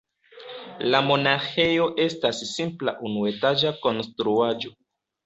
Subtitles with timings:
[0.93, 4.73] La monaĥejo estas simpla unuetaĝa konstruaĵo.